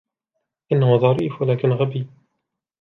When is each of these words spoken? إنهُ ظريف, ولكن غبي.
إنهُ 0.71 0.97
ظريف, 0.97 1.41
ولكن 1.41 1.69
غبي. 1.69 2.07